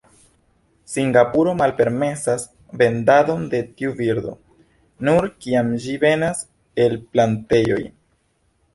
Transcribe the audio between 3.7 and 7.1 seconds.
tiu birdo, nur kiam ĝi venas el